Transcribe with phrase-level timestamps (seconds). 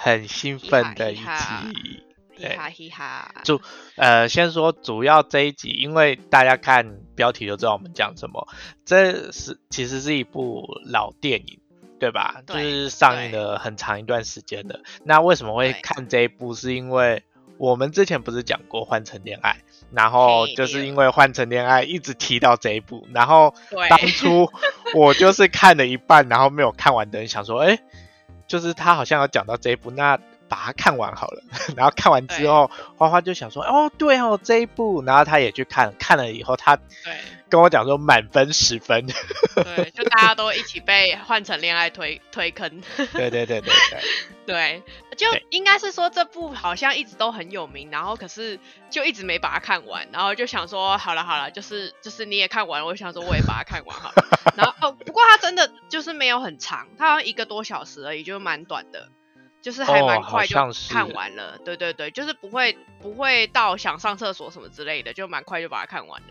[0.00, 2.04] 很兴奋的一集。
[2.40, 3.60] 对哈嘻哈，主
[3.96, 8.46] 呃，先说主要这一集，因为大家看标题就知道我们讲什么。
[8.84, 11.58] 这是其实是一部老电影，
[11.98, 12.40] 对吧？
[12.46, 14.80] 就是上映了很长一段时间的。
[15.02, 16.54] 那为什么会看这一部？
[16.54, 17.24] 是因为
[17.56, 19.50] 我们之前不是讲过《换乘恋爱》，
[19.90, 23.52] 然后就是因为《换乘恋爱》一直提到这一部，然后
[23.90, 24.48] 当初
[24.94, 27.80] 我就是看了一半，然后没有看完的人想说，哎，
[28.48, 31.42] 就是他好像有讲到这一部，那把它看完好了。
[31.76, 37.14] 然后看完之后，花花就想说，哦，对哦，这一部，然后他也去看，看了以后，他对
[37.48, 39.06] 跟我讲说满分十分。
[39.54, 42.82] 对，就大家都一起被换成恋爱推 推坑。
[43.12, 44.02] 对对对对对，
[44.46, 44.82] 对，
[45.16, 48.58] 就应该是说这部好像一直都很有名，然后可是
[48.90, 54.24] 就一直没把它看完，然后就想说好了好了，就是就是你也看完了，我想说我也把它看完好了。
[54.56, 59.08] 然后哦，不过它真的就是没有很长，它好像一个多小时而已，就蛮短的，
[59.62, 60.56] 就是还蛮快就
[60.88, 61.58] 看完了。
[61.64, 66.28] 对对对，就是不会不会到想上厕所什么之类的，就蛮快就把它看完了。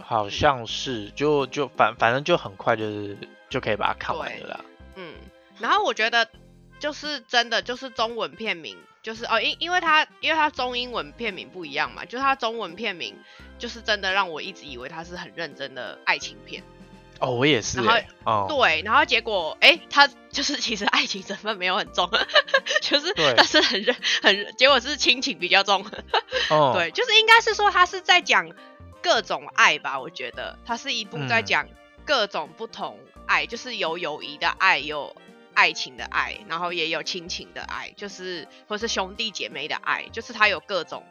[0.00, 3.16] 好像是，就就反反正就很快就是
[3.50, 4.60] 就可以把它看完了啦。
[4.96, 5.14] 嗯，
[5.58, 6.28] 然后我觉得
[6.78, 13.16] 就是真的就是中文片名，就是哦，因因为它因为它中英文片名不一样嘛，就是它中文片名
[13.58, 16.62] 就是真的让我一直以为它是很认真的爱情片，
[17.20, 22.08] 哦，我也是然后对，然后结果哎，它就是其实爱情成分没有很重，
[22.80, 25.84] 就是但是很认很结果是亲情比较重，
[26.50, 28.48] 哦， 对，就是应该是说他是在讲
[29.02, 30.58] 各种爱吧，我觉得。
[30.64, 31.44] 它是一部在嗯。
[31.44, 31.68] 讲
[32.04, 35.14] 各种不同爱，就是有友谊的爱，有
[35.54, 41.04] 爱情的爱，然后也有亲情的爱，就是或是兄弟姐妹的爱，就是它有各种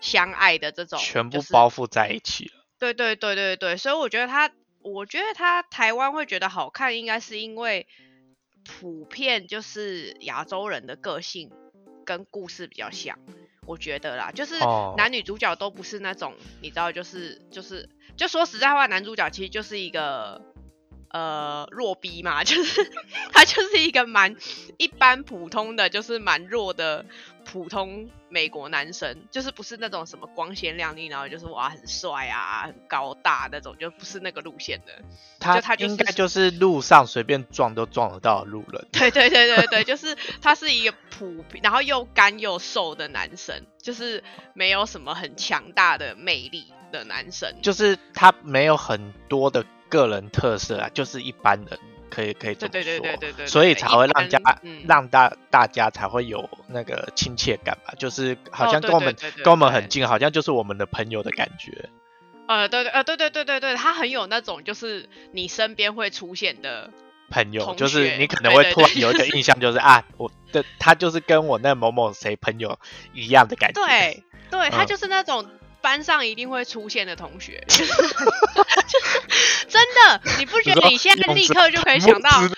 [0.00, 2.64] 相爱的这种，全部包覆在一起了。
[2.78, 7.86] 对对对对对，所以我觉得它，我觉得它台湾会觉得好看，应该是因为
[8.64, 11.50] 普遍就是亚洲人的个性
[12.04, 13.18] 跟故事比较像，
[13.66, 14.94] 我觉得啦，就是哦。
[14.96, 20.40] 男女主角都不是那种，你知道，就是就是就说实在话，男主角其实就是一个
[21.12, 22.90] 呃弱逼嘛，就是
[23.32, 24.36] 他就是一个蛮
[24.78, 27.04] 一般普通的，就是蛮弱的
[27.44, 34.92] 普通美国男生，就是不是那种什么光鲜亮丽，然后就是哇很帅啊、很高大那种，就不是那个路线的。
[35.38, 38.86] 他他就是应该就是路上随便撞都撞得到的路人。
[38.92, 44.22] 对对对对对，就是他是一个普，然后又干又瘦的男生，就是
[44.54, 47.54] 没有什么很强大的魅力的男生。
[47.60, 54.82] 就是他没有很多的个人特色啊，就是一般人可以可以这么说，对对对对对对，所以才会让家嗯。
[54.88, 59.14] 让大大家才会有那个亲切感吧，就是好像跟我们
[59.44, 61.90] 跟我们很近，好像就是我们的朋友的感觉。
[62.48, 66.90] 呃，对对呃，对对对对对，他很有那种就是你身边会出现的，
[67.30, 72.78] 朋友就是你可能会突然有一个印象，就是啊，我的他就是跟我那某某谁朋友
[73.12, 73.80] 一样的感觉。
[73.84, 74.86] 对对，他嗯。
[74.86, 75.46] 就是那种
[75.82, 77.92] 班上一定会出现的同学， 就是
[79.68, 82.30] 真的，你不觉得你现在立刻就可以想到。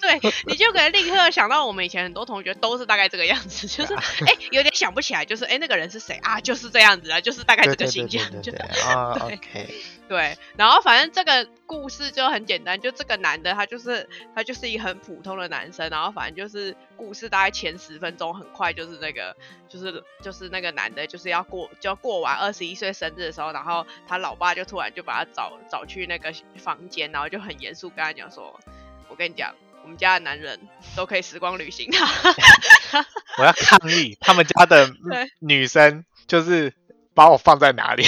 [0.00, 6.38] 对，你就可以立刻想到我们以前很多同学都是大概这个样子， 就是哎、有点想不起来，就是哎、那个人是谁啊？
[6.40, 8.52] 就是这样子啊，就是大概这个形象，就
[8.84, 9.74] 啊，OK，
[10.08, 19.36] 对，然后反正这个故事就很简单，就这个男的他就是他就是一个很普通的男生，然后反正就是故事大概前十分钟很快就是那个
[19.68, 28.58] 就是就是那个男的就是要过就要过完二十一岁生日的时候，然后他老爸就突然就把他找找去那个房间，然后就很严肃跟他讲说，
[29.08, 29.54] 我跟你讲。
[29.82, 30.58] 我们家的男人
[30.96, 31.90] 都可以时光旅行，
[33.36, 34.90] 我要抗议，他们家的
[35.40, 36.72] 女生就是
[37.12, 38.02] 把我放在哪里？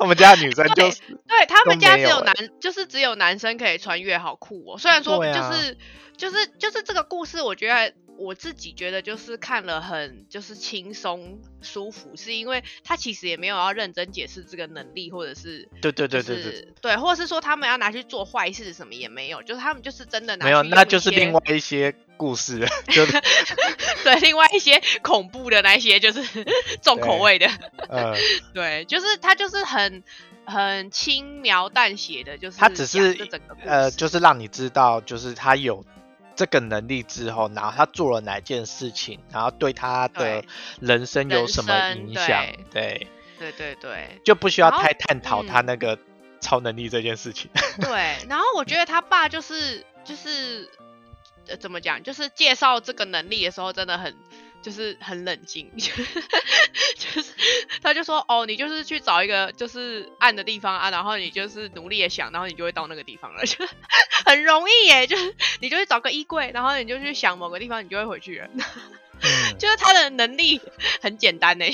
[0.00, 4.78] 他们家女生就是对他们家只有男，就是只有男生可以穿越，好酷哦！
[4.78, 5.76] 虽然说就是、
[6.16, 23.18] 就是就是这个故事，我觉得我自己觉得就是看了很就是轻松舒服，是因为他其实也没有要认真解释这个能力，或者是对对对对对，对，或者是说他们要拿去做坏事什么也没有，就是他们就是真的拿没有，去那就是另外一些故事， 就是
[24.04, 26.22] 对另外一些恐怖的那些就是
[26.82, 27.48] 重口味的，
[27.88, 28.14] 呃，
[28.52, 30.04] 对，就是他就是很
[30.44, 33.16] 很轻描淡写的，就是他只是
[33.64, 35.82] 呃，就是让你知道，就是他有
[36.36, 40.44] 这个能力之后，然后他做了哪件事情，然后对他的
[40.78, 43.06] 人生有什么影响，对，
[43.40, 43.52] 对。
[43.56, 45.46] 对对就不需要太探讨嗯。
[45.46, 45.98] 他那个
[46.42, 47.50] 超能力这件事情。
[47.80, 50.68] 对，然后我觉得他爸就是就是
[51.50, 54.16] 呃怎么讲，就是介绍这个能力的时候真的很
[54.62, 57.32] 就是很冷静， 就是
[57.82, 63.64] 他就说哦，你就是去找一个就是暗的地方啊，然后你就是努力的想，然后你就会到那个地方了， 就
[64.24, 68.48] 很容易耶，就是你就去找个衣柜，然后你就去想某个地方，你就会回去了。
[69.58, 70.58] 就是他的能力
[71.02, 71.66] 很简单呢，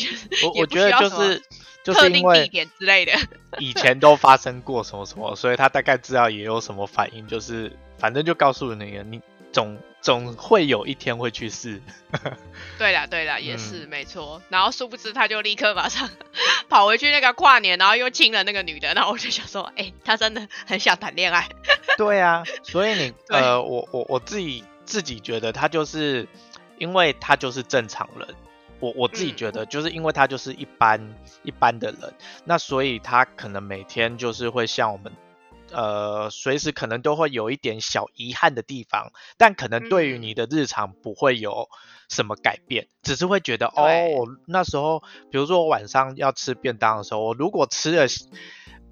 [0.43, 1.41] 我我觉得就是
[1.85, 3.13] 特定地点之类的，
[3.61, 9.21] 以前都发生过什么什么，所以他大概知道也有什么反应，就是反正就告诉那个你
[9.57, 11.81] 总总会有一天会去试。
[12.77, 14.43] 对啦对啦，也是没错。
[14.51, 16.11] 然后殊不知他就立刻马上
[16.69, 21.49] 跑回去那个跨年，然后又亲了那个女的，然后我就想说，哎，他真的很想谈恋爱。
[21.97, 26.29] 对啊，所以你呃，我我我自己自己觉得他就是。
[26.79, 28.29] 因为他就是正常人，
[28.81, 31.01] 我我自己觉得，就是因为他就是一般
[31.43, 32.13] 一般的人，
[32.45, 35.11] 那所以他可能每天就是会像我们，
[35.71, 41.69] 呃，随时可能都会有一点小遗憾的地方，但可能对于你的日常不会有
[42.09, 48.07] 什么改变，只是会觉得哦，那时候比如说我晚上要吃便当的时候，我如果吃了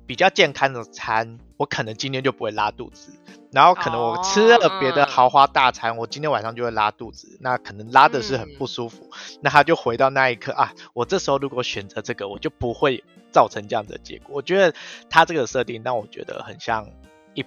[0.06, 3.12] 比较健康的餐，我可能今天就不会拉肚子。
[3.52, 9.08] 然后可能我吃了别的豪华大餐，我今天晚上就会拉肚子，那可能拉的是很不舒服。
[9.42, 14.36] 那他就回到那一刻啊，我这时候如果选择这个，我就不会造成这样的结果。
[14.36, 14.74] 我觉得
[15.10, 16.88] 他这个设定让我觉得很像
[17.34, 17.44] 一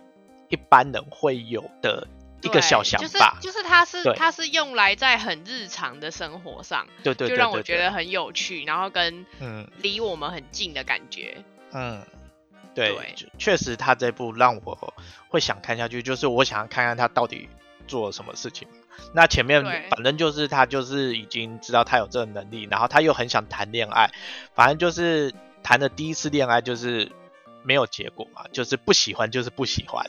[0.50, 2.08] 一般人会有的
[2.44, 11.38] 一个小想法，就是就是他是他是用来在很日常的生活上，对对，就让我觉得很有趣，然后跟嗯离我们很近的感觉，
[11.72, 12.04] 嗯。
[12.76, 12.96] 对，
[13.40, 14.94] 确实他这部让我
[15.30, 17.50] 会想看下去，就是我想要看看他到底
[17.88, 18.68] 做了什么事情。
[19.16, 24.12] 那前面反正就是他就是已经知道他有这个能力，然后他又很想谈恋爱，
[24.54, 25.34] 反正就是
[25.68, 27.12] 谈的第一次恋爱就是
[27.62, 30.06] 没有结果嘛，就是不喜欢就是不喜欢。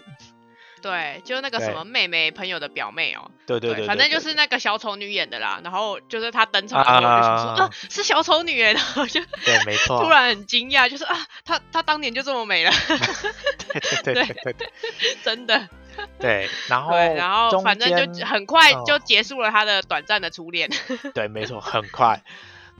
[0.81, 5.61] 对，就那个什么妹妹朋友的表妹哦，对对对，反正就是那个小丑女演的啦。
[5.65, 12.71] 然后就是她登场的时候，就想说啊，是小丑女然后就对，没错，突然很惊讶，就是啊，她她当年就这么美了，
[14.05, 14.69] 对对对对，
[15.25, 15.69] 真的，
[16.21, 20.71] 对，然后然后反正就很快就结束了她的短暂的初恋，
[21.13, 22.23] 对，没错，很快。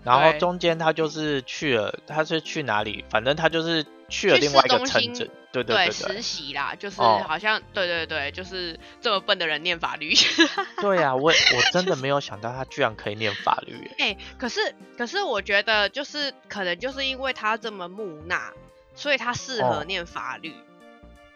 [0.05, 3.05] 然后中间他就是去了，他是去哪里？
[3.11, 10.15] 反正他就是去了另外一个城镇，对对对，实习啦，就是好像对对对，就是这么笨的人念法律。
[10.81, 13.91] 对啊，我 我真的没有想到他居然可以念法律。
[13.99, 18.53] 哎，可是可是我觉得就是可能就是因为他这么木讷，
[18.95, 20.55] 所以他适合念法律，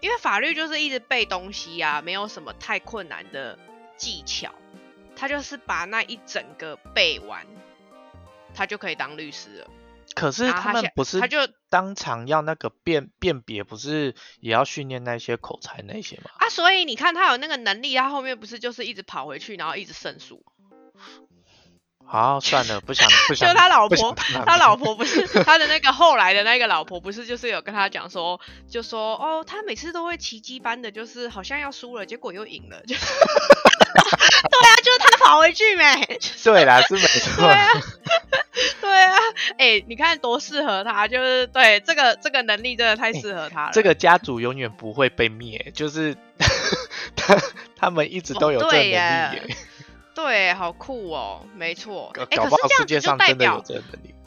[0.00, 3.58] 因为法律就是一直背东西啊，没有什么太困难的
[3.96, 4.50] 技巧，
[5.14, 7.46] 他就是把那一整个背完。
[8.54, 9.70] 他就可以当律师了，
[10.14, 11.38] 可是他们不是他就
[11.70, 16.31] 当场要那个辨辨别，不是也要训练那些口才那些吗？
[16.38, 20.44] 啊，所以你看他有那个能力，他后面不是就是一直跑回去，然后一直胜诉。
[22.04, 23.49] 好，算了，不想不 想。
[23.49, 24.14] 就他老婆，
[24.44, 28.38] 他老婆不是他的那个后来的那个老婆，不是就是有跟他讲说，
[28.69, 32.94] 就说哦，他每次都会奇迹般的，就是好像要输了，结果又赢了，就。
[34.52, 36.20] 对啊，就是他跑回去没？
[36.44, 37.44] 对啦，是没错。
[37.44, 37.69] 对啊，
[39.58, 43.70] 哎，你看多适合他，就是对这个这个能力真的太适合他了。
[43.73, 46.17] 这个家族永远不会被灭，就是
[47.17, 47.37] 他
[47.76, 49.55] 他们一直都有这能力。
[50.14, 52.12] 对，好酷哦，没错。
[52.19, 53.64] 哎，可是这样子就代表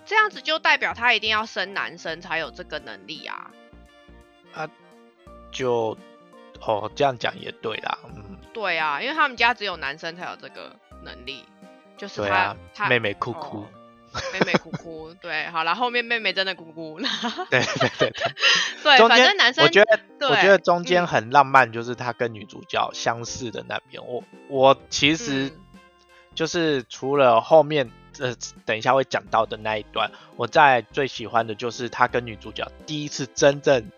[0.06, 3.52] 这样子就代表他一定要生男生才有这个能力啊？
[4.54, 4.70] 啊，
[5.52, 5.98] 就
[6.62, 8.38] 哦，这样讲也对啦，嗯。
[8.54, 11.44] 对啊，因为他们家只有男生才有这个能力，
[11.98, 13.66] 就是他他妹妹哭哭，
[14.34, 17.00] 妹妹哭哭， 对，好了，后面妹妹真的哭哭，
[17.50, 18.24] 对 对对对，
[18.84, 25.52] 对，反正男生我觉得我觉得中间很浪漫，就是他跟女主角相似的那边，我我其实
[26.34, 33.92] 就是除了后面呃等一下会讲到的那一段，我在最喜欢的就是他跟女主角第一次真正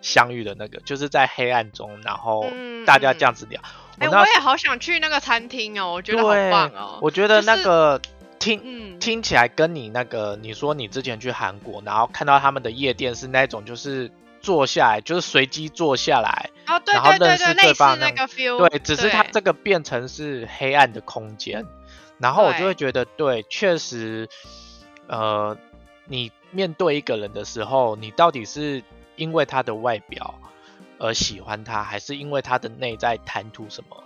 [0.00, 2.46] 相遇的那个，就是在黑暗中，然后
[2.86, 3.60] 大家这样子聊。
[3.98, 6.98] 哎，我也好想去那个餐厅哦，我觉得好棒哦。
[7.02, 8.00] 我觉得那个
[8.38, 18.68] 听听起来跟你那个，你说你之前去韩国，然后看到他们的夜店是那种，就是坐下来，就是随机坐下来，哦，对对对对，类似那个 feel。
[18.68, 21.66] 对，只是它这个变成是黑暗的空间，
[22.18, 24.28] 然后我就会觉得，对，确实，
[25.06, 25.56] 呃，
[26.06, 28.82] 你面对一个人的时候，你到底是
[29.16, 30.34] 因为他的外表。
[31.00, 33.96] 而喜欢他，还是因为他的内在谈吐什么，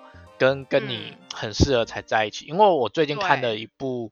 [0.42, 2.46] 跟跟你很适合才在一起。
[2.46, 4.11] 因为我最近看了一部，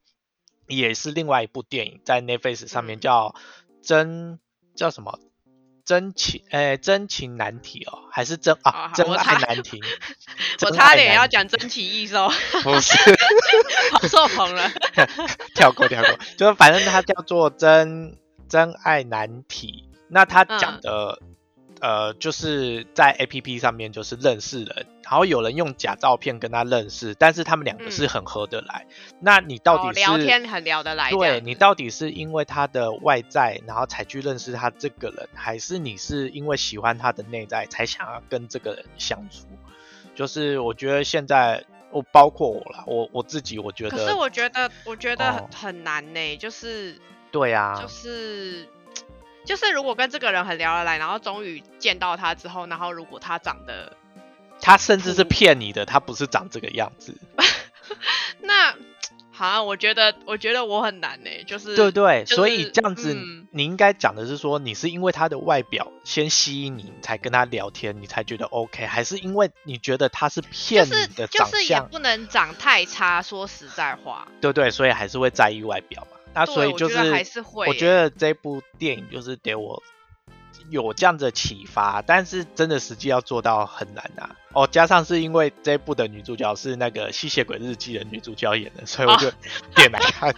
[0.69, 3.35] 也是另外一部电影，在 Netflix 上面叫
[3.83, 4.39] 真
[4.77, 5.19] 叫什么
[5.85, 9.83] 真情，哎，真情难题哦，还是真啊，真爱难 题。
[10.63, 12.29] 我差点要讲真情易收，
[12.63, 12.97] 不是，
[13.91, 14.71] 跑错棚了，
[15.57, 18.17] 跳过跳过，就是反正它叫做真
[18.49, 19.89] 真爱难题。
[20.07, 21.21] 那它讲的。
[21.81, 28.87] 呃，就是在 A P P 上面就是认识人，然后有人用假照片跟他认识，但是他们两个是很合得来。
[29.19, 31.11] 那你到底是聊天很聊得来？
[31.11, 39.47] 对你到底是因为他的外在，然后才去认识他这个人，还是你是因为喜欢他的内在才想要跟这个人相处？
[40.15, 47.01] 就是我觉得现在，我包括我了，我我自己我觉得，可是我觉得我觉得很很难呢，就是
[47.33, 48.69] 对呀，就是。
[49.45, 53.97] 就是如果跟这个人很聊得来，然后终于见到他之后，然后如果他长得，
[54.61, 57.17] 他甚至是骗你的，他不是长这个样子。
[58.43, 58.75] 那
[59.33, 63.17] 好，我觉得我觉得我很难呢，就是对对，所以这样子
[63.53, 71.51] 你应该讲的是说，你是因为他的外表先吸引你，才跟他聊天，你才觉得 OK，还是因为你觉得他是骗你的长相？
[71.51, 74.29] 就是也不能长太差，说实在话。
[74.43, 76.19] 对对，所以还是会在意外表嘛。
[76.35, 76.97] 那所以就是，
[77.67, 79.83] 我觉得这部电影就是给我
[80.69, 84.37] 有这样的启发，但是真的实际要做到很难啊。
[84.53, 89.31] 哦，加上是因为这部的女主角是那个《吸血鬼日记》的女主角演的，所以我就
[89.75, 90.35] 点来看。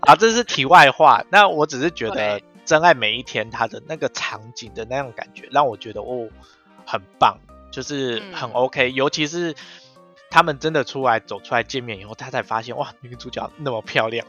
[0.00, 1.24] 啊，这是题外话。
[1.30, 6.28] 那我只是觉得《真爱每一天》它的那个场景的那种感觉，让我觉得哦
[6.84, 7.38] 很棒，
[7.70, 9.54] 就是很 OK，尤其是。
[10.28, 14.26] 他们真的出来走出来见面以后，他才发现哇，女主角那么漂亮。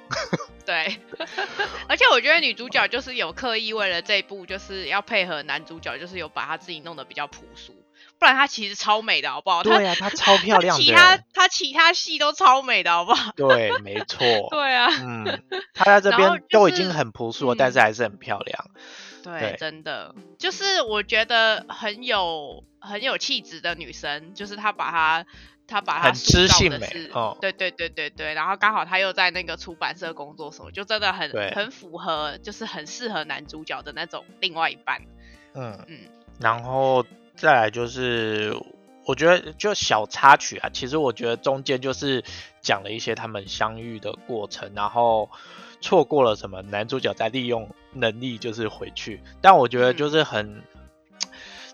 [0.67, 1.00] 对，
[1.88, 7.74] 而且我觉得女主角就是有刻意为了这一部，就是要配合男主角，就是有把她自己弄得比较朴素，
[8.19, 9.63] 不然她其实超美的，好不好？
[9.63, 10.83] 对啊，她超漂亮的。
[10.83, 13.31] 其他她其他戏都超美的，好不好？
[13.38, 14.19] 对，没错。
[14.51, 15.41] 对啊，嗯，
[15.74, 18.69] 她在这边都已经很朴素了，但是还是很漂亮。
[19.24, 25.25] 对，真的，就是我觉得很有很有气质的女生，就是她把她。
[25.67, 35.01] 他把他知性美哦，对对对对对，然后刚好他又在那个出版社工作，什么就真的很很符合，就是很适合男主角的那种另外一半。
[35.53, 36.00] 嗯嗯，
[36.39, 37.05] 然后
[37.36, 38.55] 再来就是，
[39.05, 42.24] 我觉得就小插曲啊，其实我觉得中间就是
[42.62, 45.29] 讲了一些他们相遇的过程，然后
[45.81, 50.63] 错过了什么，男主角在利用能力就是回去，但我觉得就是很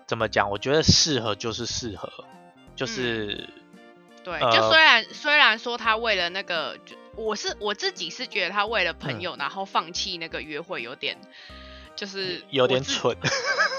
[0.06, 2.10] 怎么讲，我觉得适合就是适合，
[2.74, 3.48] 就是。
[4.24, 11.16] 对，就虽然虽然说他为了那个，就我是我自己是觉得他为了朋友，然后放弃那个约会，有点
[11.96, 13.16] 就是有点蠢。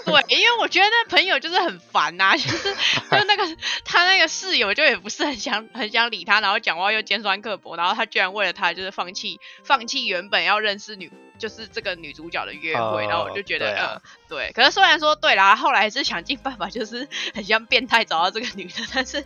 [0.05, 11.11] 对，因为我觉得那朋友就是很烦呐， 就是就那个他那个室友就也不是很想很想理他，然后讲话又尖酸刻薄，然后他居然为了他就是放弃放弃原本要认识女。
[11.37, 14.53] 就是这个女主角的约会，然后我就觉得，呃，对。
[14.53, 17.05] 可是虽然说对啦，后来还是想尽办法，就是
[17.35, 19.21] 很像变态找到这个女的，但是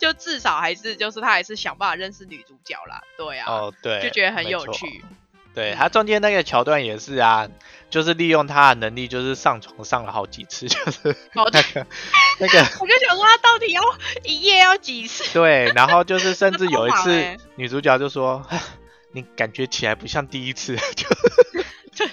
[0.00, 5.04] 就至少还是就是他还是想办法认识女主角啦，对啊，哦对，就觉得很有趣。
[5.54, 7.48] 对他中间那个桥段也是啊，
[7.90, 11.86] 就是利用他的能力，就是上床上了好几次，就是 那个
[12.38, 13.82] 那个， 我就想说他到底要
[14.24, 15.24] 一夜要几次？
[15.34, 18.44] 对，然后就是甚至有一次女主角就说。
[19.14, 21.06] 你感觉起来不像第一次，就
[21.94, 22.08] 对，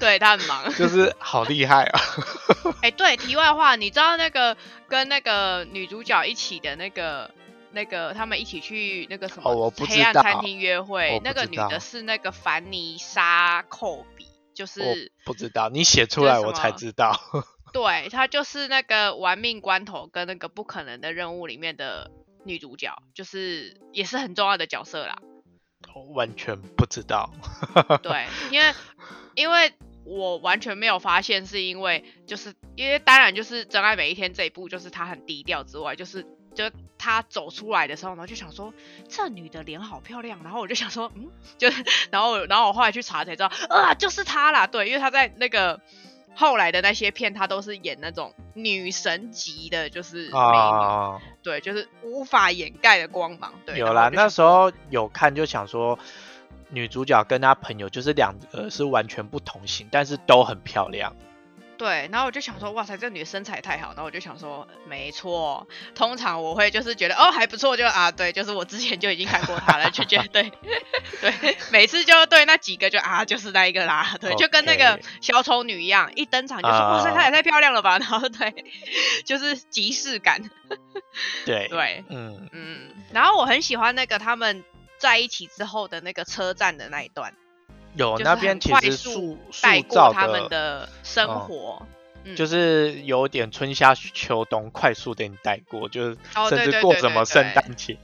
[0.00, 2.00] 对他很忙，就是好厉害啊！
[2.80, 4.56] 哎，对，题外话，你知道那个
[4.88, 7.30] 跟那个女主角一起的那个
[7.72, 17.18] 那个他们一起去那个什么黑暗餐厅约会，那个女的是那个凡妮莎·寇比，就是不知道你写出来我才知道。
[17.72, 22.10] 对，她就是那个《玩命关头》跟那个《不可能的任务》里面的
[22.44, 25.18] 女主角，就是也是很重要的角色啦。
[25.94, 27.30] 我完全不知道，
[28.02, 28.74] 对， 因为
[29.34, 29.72] 因为
[30.04, 36.26] 我完全没有发现，是因为就是因为当然就是《真爱每一天》这一部，就是他很低调之外，就是
[36.58, 38.74] 就她走出来的时候，然后就想说
[39.08, 41.68] 这女的脸好漂亮，然后我就想说嗯， 就
[42.10, 45.80] 然后然后我后来去查才知道啊，就是她啦，对，因为她在那个。
[46.34, 53.52] 后来的那些片，她都是演那种女神级的，就是啊，对，就是无法掩盖的光芒。
[53.66, 55.98] 对，有啦，那时候有看就想说，
[56.70, 61.16] 女主角跟她朋友就是两个是完全不同型，但是都很漂亮。
[61.78, 70.52] 对，然后我就想说，哇塞，这女的身材太好，然后我就想说，没错，通常我会就是觉得哦还不错，就啊对，就是我之前就已经看过她了，就觉得对
[71.20, 78.52] 对，每次就对那几个就啊就是那一个啦，对，就跟那个小丑女一样，一登场就说哇塞，她也太漂亮了吧，然后对，
[79.24, 80.50] 就是即视感，
[81.46, 82.48] 对对，嗯。
[82.52, 84.64] 嗯，然后我很喜欢那个他们
[84.98, 87.34] 在一起之后的那个车站的那一段。
[87.98, 91.86] 有那边其实塑带塑造过他们的，生嗯活。
[92.24, 97.96] 嗯就是有点春夏秋冬快速给你带过，就是哦对甚至过对对对什么圣对诞节。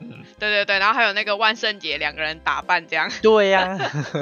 [0.00, 3.78] 嗯，对对对，然后还有那个万圣节两个人打扮这样，对呀、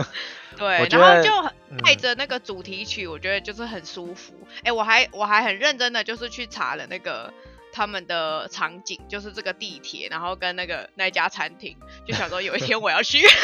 [0.56, 4.32] 对然后就带着那个主题曲，我觉得就是很舒服。
[4.62, 7.32] 哎，我还我还很认真的就是去查了那个
[7.72, 13.22] 他们的场景，就是这个地铁，然后跟那个那家餐厅，就想说有一天我要去。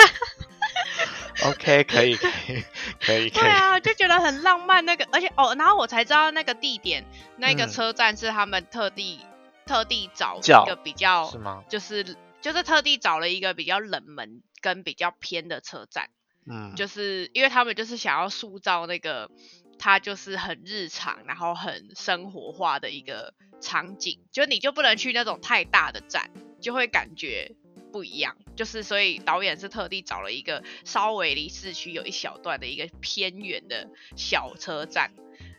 [1.42, 2.60] OK， 可以，可以，可以，
[3.00, 3.30] 可以。
[3.30, 4.84] 对啊，就觉得很浪漫。
[4.84, 7.04] 那个，而且哦，然后我才知道那个地点，
[7.36, 9.20] 那个嗯车站是他们特地、
[9.66, 11.64] 特地找叫一个比较是，吗？
[11.68, 16.10] 就是就是特地找了一个比较冷门跟比较偏的车站，
[16.46, 19.30] 嗯，就是因为他们就是想要塑造那个
[19.78, 27.56] 它就是很日常，然后很生活化的一个场景，就你就不能去那种太大的站，就会感觉。
[27.94, 35.12] 不一样，就是所以导演是特地找了一个稍微离市区有一小段的一个偏远的小车站，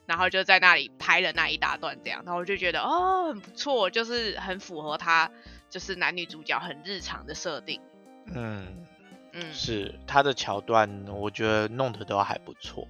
[0.06, 5.32] 然后就在那里拍了那一大段这样，然后我就觉得哦很不错，就是很符合他
[5.70, 7.80] 就是男女主角很日常的设定，
[8.26, 8.86] 嗯，
[9.32, 12.86] 嗯，是他的桥段，我觉得弄得都还不错。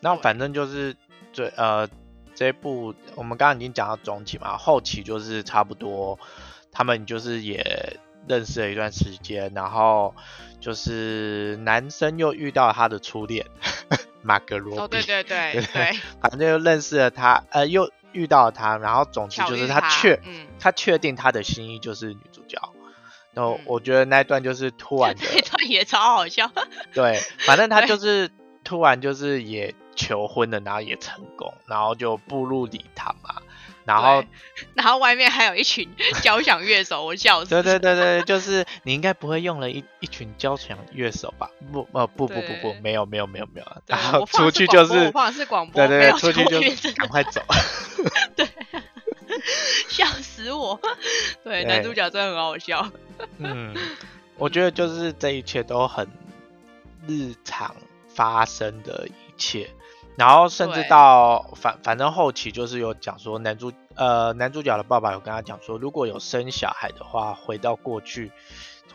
[0.00, 0.96] 那反正就是
[1.34, 1.86] 最呃
[2.34, 6.18] 这一部我们刚刚已经讲到中期嘛，后期就是差不多
[6.72, 7.62] 他们就是也
[8.30, 10.14] 认识了一段时间，然后
[10.60, 13.44] 就是男生又遇到他的初恋
[14.22, 22.58] 马格罗比，哦对对对对对，反正又认识了他，呃，又遇到了他，然后总之就是他他确嗯他确定他的心意就是女主角。
[23.32, 26.50] 然后嗯我觉得那一段就是突然的， 那段也超好笑，
[26.94, 28.30] 对，反正他 就是
[28.62, 33.42] 突然就是也求婚了，然后也成功，然后就步入礼堂嘛，
[33.90, 34.24] 然后
[34.74, 35.88] 然后外面还有一群
[36.22, 37.50] 交响乐手，我笑死。
[37.50, 41.50] 对对对对， 就是你应该不会用了一一群交响乐手吧？
[41.72, 47.42] 不呃不不不不，没有没有没有没有，然后出去就是的是广播我放的是广播，对对出去就赶快走。
[48.36, 48.48] 对
[49.88, 50.80] 笑死我。
[51.42, 52.90] 对，男主角真的很好笑。
[53.38, 53.74] 嗯，
[54.36, 56.08] 我觉得就是这一切都很
[57.06, 57.74] 日常
[58.08, 59.70] 发生的一切，
[60.20, 68.30] 然后甚至到反反正后期就是有讲说男主呃男主角的爸爸有跟他讲说，如果有生小孩的话，回到过去，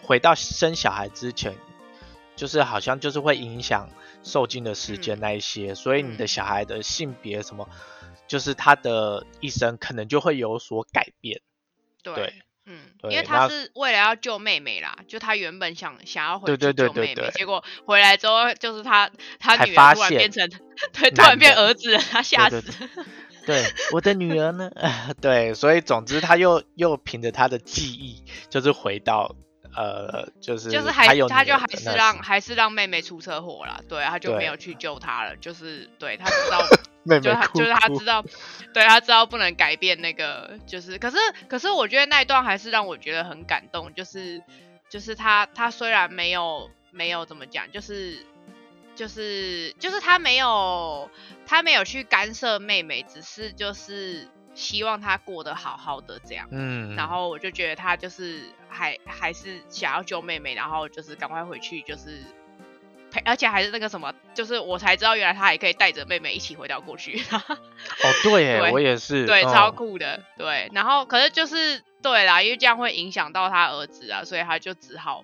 [0.03, 1.55] 回到生小孩之前，
[2.35, 3.89] 就是好像就是会影响
[4.21, 5.19] 受精的时间嗯。
[5.19, 6.27] 那一些，所以你的嗯。
[6.27, 7.67] 小孩的性别什么，
[8.27, 11.41] 就是他的一生可能就会有所改变。
[12.03, 12.33] 对，对
[12.65, 20.49] 嗯，因为他是为了要救妹妹啦，就他原本想想要回对去救妹妹，对结果回来之后就是他他女儿突然变成
[20.93, 22.71] 对，突然变儿子了，他吓对死。
[23.45, 24.71] 对，我的女儿呢？
[25.21, 29.35] 对，所以总之他又又凭着他的记忆，就是回到
[29.75, 36.59] 呃，就是就是还他就还是让还是让妹妹出车祸了，对，他就没有去救她了，就是对他知道
[37.05, 38.25] 妹妹哭就他就是他知道，
[38.73, 44.41] 对他知道不能改变那个，就是可是可是我觉得那一段还是让我觉得很感动，就是
[44.89, 48.25] 就是他他虽然没有没有怎么讲，就是
[48.95, 51.09] 就是就是他没有
[51.45, 56.47] 他没有去干涉妹妹，只是就是希望她过得好好的这样。
[56.51, 62.23] 嗯，然后我就觉得他就是还还是想要救妹妹，然后就是赶快回去，就是
[63.15, 67.57] 陪，而且还是那个什么，就是我才知道原来他还可以带着妹妹一起回到过去， 哦，
[68.23, 70.69] 对耶，对我也是，对，嗯超酷的，对。
[70.73, 75.23] 然后可是就是对啦，因为这样会影响到他儿子啊，所以他就只好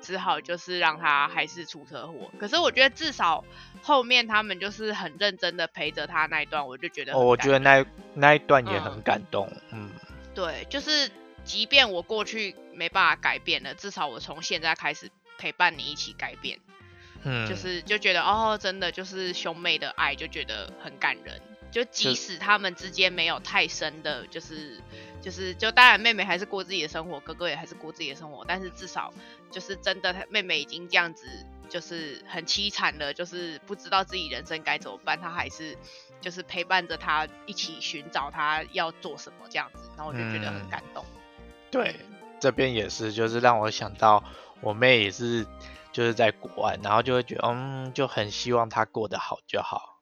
[0.00, 2.30] 只好就是让他还是出车祸。
[2.38, 3.44] 可是我觉得至少
[3.82, 9.90] 后面他们就是很认真的陪着他那一段，我就觉得哦，我觉得那那一段也嗯很感动，嗯
[10.34, 11.10] 对，就是
[11.44, 16.58] 即便我过去没办法改变了，至少我从现在开始陪伴你一起改变，
[17.24, 21.40] 嗯，就是就觉得哦，真的就是兄妹的爱，就觉得很感人。
[21.72, 24.80] 就即使他们之间没有太深的，就是
[25.20, 29.12] 就是就当然妹妹还是过自己的生活，哥哥也还是过自己的生活，但是至少
[29.50, 31.26] 就是真的，妹妹已经这样子，
[31.68, 35.76] 就是很凄惨的，就是不知道自己人生该怎么办，他还是
[36.20, 41.04] 就是陪伴着他一起寻找他要做什么这样子，然后我就觉得很嗯感动。
[41.70, 41.96] 对，
[42.40, 44.22] 这边也是，就是让我想到
[44.60, 45.46] 我妹也是，
[45.92, 50.00] 就是在国外，然后就会觉得，嗯，就很希望她过得好就好，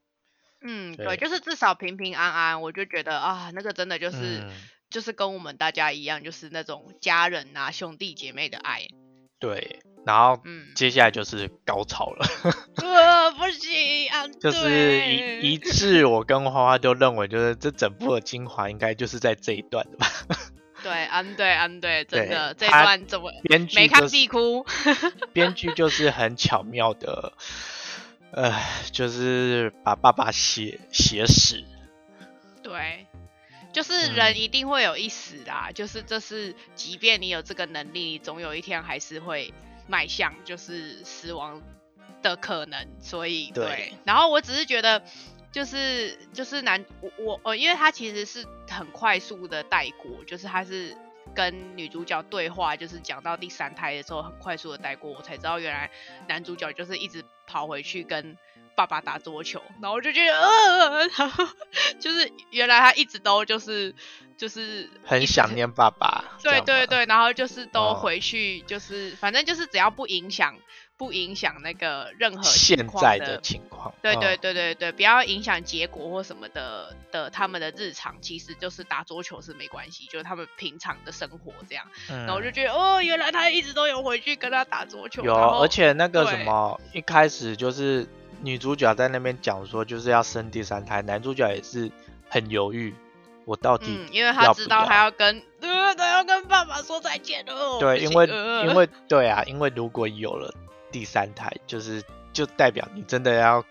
[0.62, 4.50] 嗯，对对，就是至少平平安安，我就觉得啊，那个真的就是、嗯，
[4.90, 8.86] 就是跟我们大家一样，就是那种家人啊、兄弟姐妹的爱。
[9.40, 12.26] 对，然后嗯，接下来就是高潮了。
[12.80, 20.06] 呃，不行啊，就是对一一致，我跟花花都认为，就是这整部的精华应该就是在这一段的吧。
[20.84, 24.64] 对，安对安对，真对的这段怎么编剧没看就是必哭？
[25.32, 27.32] 编剧就是很巧妙的，
[28.32, 28.54] 呃，
[28.92, 31.64] 就是把爸爸写写死。
[32.62, 33.06] 对，
[33.72, 39.52] 就是人一定会有一死啦，就是这是，即便你有这个能力，你总有一天还是会
[39.86, 41.62] 迈向就是死亡
[42.22, 42.86] 的可能。
[43.00, 45.02] 所以对，然后我只是觉得，
[45.54, 50.96] 就是就是男我我呃，因为他其实是很快速的带过，就是他是。
[51.34, 55.90] 跟女主角对话，就是讲到第三胎的时候，很快速的带过，我才知道原来
[56.28, 58.36] 男主角就是一直跑回去跟
[58.76, 61.48] 爸爸打桌球，然后我就觉得，呃， 然后
[61.98, 63.94] 就是原来他一直都就是
[64.36, 70.54] 就是很想念爸爸，对对对，然后就是都回去，就是反正就是只要不影响。
[70.96, 81.84] 不影响那个任何现在的情况，对对对对对，不要影响结果或什么的的他们的日常，其实就是打桌球是没关系，就是他们平常的生活这样。
[82.06, 85.24] 然后我就觉得哦，原来他一直都有回去跟他打桌球。
[85.24, 88.06] 有，而且那个什么，一开始就是
[88.42, 91.90] 女主角在那边讲说就是要生第三胎，男主角也是
[92.28, 92.94] 很犹豫，
[93.46, 97.80] 我到底因为他知道他要跟呃他要跟爸爸说再见了。
[97.80, 98.26] 对，因为
[98.68, 100.54] 因为对啊，因为如果有了。
[100.94, 103.64] 第三胎就是就代表你真的要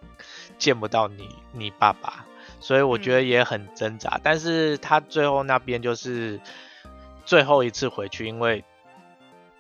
[0.58, 2.26] 见不到你你爸爸，
[2.60, 4.20] 所以我觉得也很挣扎。
[4.22, 6.42] 但是他最后那边就是
[7.26, 8.66] 最后一次回去，因为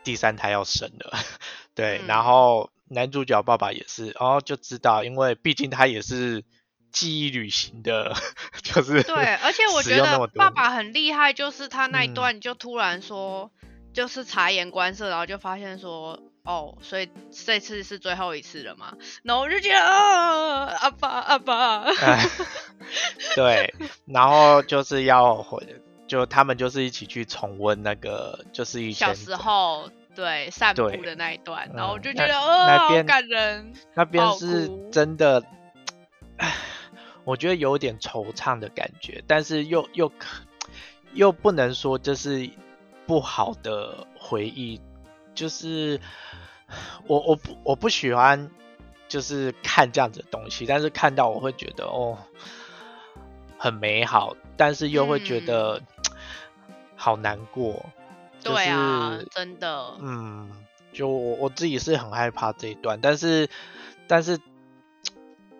[0.03, 1.17] 第三胎要生了，
[1.73, 2.01] 对。
[2.05, 6.43] 然后男主角爸爸也是，然后就知道，因为毕竟他也是
[6.91, 8.13] 记忆旅行的，
[8.61, 9.35] 就是对。
[9.35, 13.53] 而且我觉得爸爸很厉害，就是他那一段就突然说，
[13.93, 16.19] 就是察言观色，然后就发现说。
[16.45, 18.97] 哦，所以这次是最后一次了嘛？
[19.23, 21.85] 然后我就觉得啊，阿爸阿爸，
[23.33, 23.73] 对，
[24.05, 35.41] 然后就是要回，就他们就是一起去重温那个，就是以前小时候对散步的那一段，然后我就觉得哦，好感人，那边是真的，
[37.23, 40.41] 我觉得有点惆怅的感觉，但是又又可
[41.13, 42.49] 又不能说这是
[43.07, 44.81] 不好的回忆。
[45.35, 45.99] 就是
[47.07, 48.49] 我我不我不喜欢
[49.07, 52.17] 就是看这样子的东西，但是看到我会觉得哦
[53.57, 55.81] 很美好，但是又会觉得
[56.95, 57.85] 好难过。
[58.43, 59.93] 对啊，真的。
[59.99, 60.51] 嗯，
[60.91, 63.49] 就我我自己是很害怕这一段，但是
[64.05, 64.37] 但是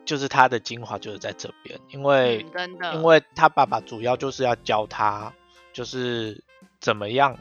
[0.03, 5.31] 就是他的精华就是在这边，因为真的，因为他爸爸主要就是要教他
[5.71, 6.43] 就是
[6.81, 7.37] 怎么样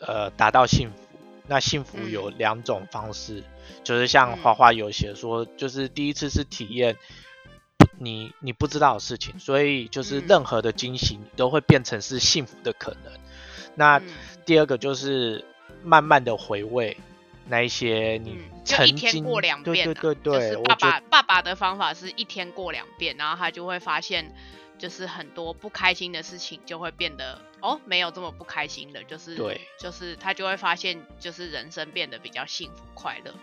[0.00, 1.05] 呃达到幸福。
[1.48, 3.44] 那幸福有两种方式，
[3.84, 6.96] 就是像花花有写说，就是第一次是体验
[7.98, 13.12] 你你不知道的事情，所以就是任何的惊喜你都会变成是幸福的可能。
[13.74, 14.02] 那
[14.44, 15.44] 第二个就是
[15.82, 16.96] 慢慢的回味
[17.48, 24.34] 那一些你曾经过两遍，对对对对，爸爸爸爸的方法是一天过两遍，然后他就会发现。
[24.78, 33.34] 就是很多不开心的事情就会变得哦，没有这么不开心的，就是对，就是他就会发现，就是人生变得比较幸福快乐。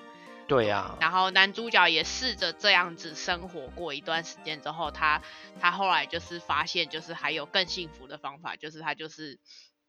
[0.48, 0.96] 对呀。
[1.00, 5.22] 然后男主角也试着这样子生活过一段时间之后，他
[5.60, 9.40] 他后来就是发现，就是还有更幸福的方法，就是他就是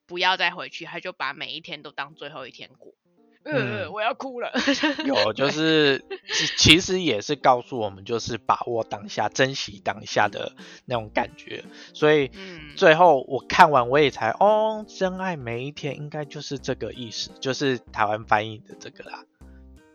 [0.07, 2.95] 不要再回去，他就把每一天都当最后一天过。
[3.45, 4.51] 嗯，我要哭了。
[5.05, 6.05] 有，就是
[6.57, 10.53] 其实也是告诉我们，就是把握当下，珍惜当下的
[10.87, 11.65] 那种感觉。
[11.93, 12.31] 所以
[12.77, 19.25] 最后我看完，我也才哦，真爱每一天应该就是这个意思，就是台湾翻译的这个啦。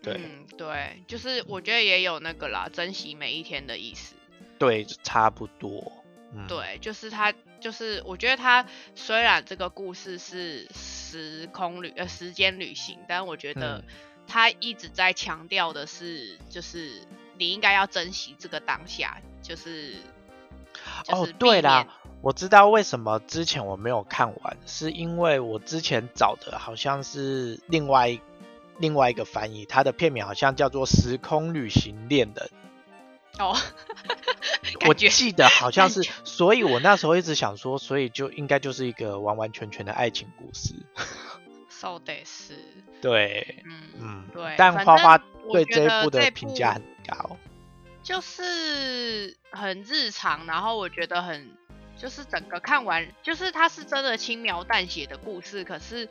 [0.02, 0.22] 对，
[0.56, 4.16] 对，就是我觉得也有那个啦，珍惜每一天的意思。
[4.58, 5.92] 对，差不多。
[6.48, 13.84] 对，就是他，就是我觉得他虽然这个故事是时空旅呃时间旅行，但我觉得
[14.28, 17.02] 他一直在强调的是，就是
[17.38, 19.96] 你应该要珍惜这个当下，就是
[21.08, 21.88] 哦对啦，
[22.22, 28.20] 我知道为什么之前我没有看完，是因为我之前找的好像是另外
[28.78, 32.48] 另外一个翻译，它的片名好像叫做《时空旅行恋人》。
[33.40, 33.58] 哦，
[34.88, 40.76] 我记得好像是，所以我那时候一直想说，所以就应该就是一个完完全全的爱情故事。
[41.70, 42.52] So this，
[43.02, 44.56] 对，嗯嗯，对。
[44.58, 45.18] 但花花
[45.52, 47.38] 对这一部的评价很高，
[48.04, 51.50] 就是很日常，然后我觉得很，
[51.98, 56.10] 就是整个看完，就是它是真的轻描淡写的故事，可是。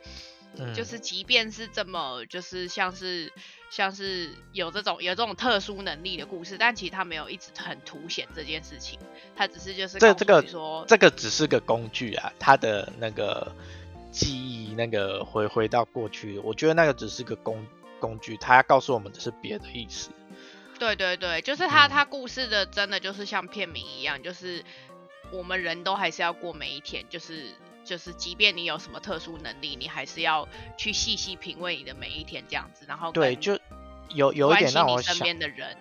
[0.73, 3.31] 就是即便是这么就是像是
[3.69, 8.99] 像是有这种有这种特殊能力的故事，但其实他没有一直很凸显这件事情，
[9.35, 13.55] 他只是就是这这个说这个只是个工具啊，他的那个
[14.11, 17.65] 记忆那个回回到过去，我觉得那个只是个工
[17.99, 20.09] 工具，他要告诉我们的是别的意思。
[20.79, 24.63] 对对对，就是他嗯他故事的真的就是像片名一样，就是
[25.31, 27.47] 我们人都还是要过每一天，就是
[27.89, 30.47] 就是即便你有什么特殊能力，你还是要
[30.77, 33.59] 去细细品味你的每一天这样子，然后对，就
[34.13, 35.75] 有有一点让我想，身边的人。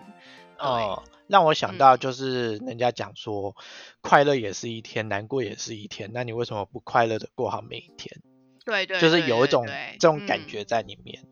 [0.56, 3.54] 对，哦、让我想到嗯就是人家讲说，
[4.00, 8.22] 快乐也是一天，难过也是一天，那你为什么不快乐的过好每一天？
[8.64, 9.66] 对对，就是有一种
[10.00, 11.26] 这种感嗯觉在里面。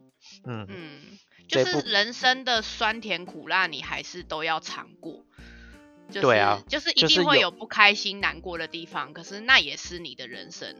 [0.46, 5.24] 嗯，嗯，就是人生的酸甜苦辣，你还是都要尝过。
[6.08, 10.76] 就是、对啊就是一定会有不开心、难过的地方，可是那也是你的人生。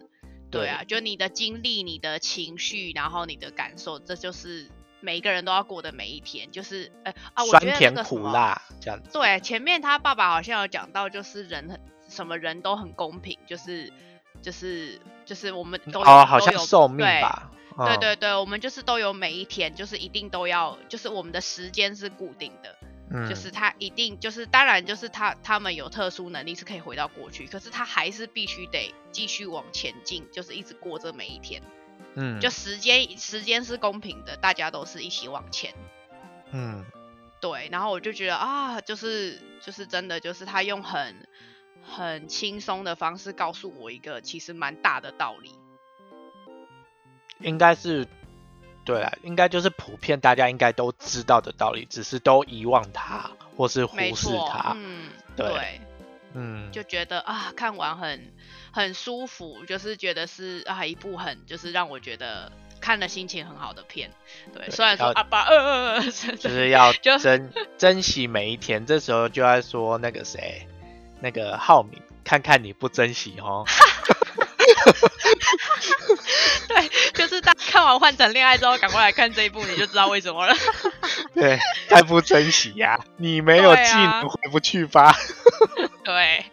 [0.51, 6.51] 对啊，就你的经历、你的情绪，然后你的感受，这就是每一个人都要过的每一天。
[6.53, 9.11] 就是呃啊，我觉得那酸甜个什么苦辣这样子。
[9.13, 13.93] 对，前面他爸爸好像有讲到，就是人很什么人都很公平，就是
[14.41, 17.51] 就是就是我们都有哦，好都有像寿命对吧。
[17.53, 22.76] 嗯对对对，我们就是都有每一天，就是一定都要，就是我们的时间是固定的，
[23.11, 31.63] 嗯，就是他一定就是当然就是他他们有特殊能力是可以回到过去，可是他还是必须得继续往前进，就是一直过这每一天，
[32.15, 35.73] 嗯，就时间时间是公平的，大家都是一起往前。
[36.51, 36.85] 嗯，
[37.41, 41.29] 对，然后我就觉得啊，就是就是真的，就是他用很
[41.83, 45.59] 很轻松的方式告诉我一个其实蛮大的道理。
[47.41, 48.07] 应该是
[48.87, 54.73] 对啊，应该就是普遍大家应该都知道的道理，只是都遗忘它或是忽视错，它。
[54.77, 55.81] 嗯，对对，
[56.35, 58.33] 嗯，就觉得啊，看完很
[58.71, 64.11] 很舒服，就是觉得是啊一部很就是让我觉得看了心情很好的片。
[64.55, 68.87] 对，对虽然说要啊爸呃就是要就珍珍惜每一天。
[68.87, 70.69] 这时候就要说那个谁，
[71.21, 73.65] 那个浩明，看看你不珍惜哦。
[76.69, 80.55] 对，就是大家看完《换成恋爱》之后，赶快来看这一部，你就知道为什么了。
[81.35, 85.15] 对，太不珍惜呀、你没有技能回不去吧？
[86.05, 86.45] 对，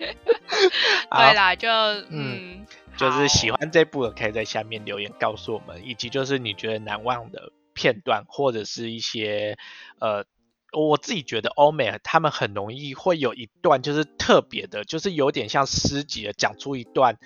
[1.10, 1.70] 好对啦，就
[2.10, 2.66] 嗯，
[2.98, 9.58] 就是喜好欢这部的，可以在下面留言告诉我们，以及就是你觉得难忘的片段，或者是一些
[10.00, 10.26] 呃，
[10.72, 17.18] 我自己觉得欧美他们很容易会有一段就是特别的，就是有点像诗集的，讲出一段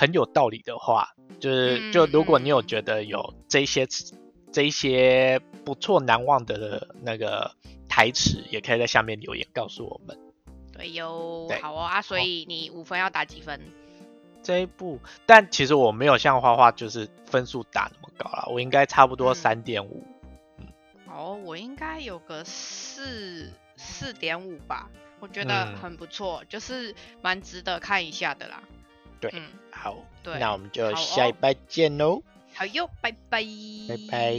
[0.00, 1.10] 很有道理的话。
[1.38, 4.14] 就是就如果你有嗯觉得有这些词
[4.52, 7.54] 这一些不错难忘的那个
[7.88, 10.18] 台词，也可以在下面留言告诉我们。
[10.72, 13.60] 对哟对，好哦啊，所以你五分要打几分？
[14.42, 20.04] 这一部，但其实我没有像花花就是分数打那么高啦，我应该差不多嗯三点五。
[21.06, 28.62] 哦，我应该有个四四点五吧，我觉得嗯很不错，就是蛮值得看一下的啦。
[29.20, 32.22] 对嗯，好，对那我们就下一拜见喽。
[32.54, 33.44] 好哟，拜拜，
[33.88, 34.34] 拜拜。